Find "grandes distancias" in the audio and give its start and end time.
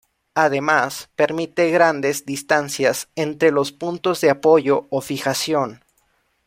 1.69-3.09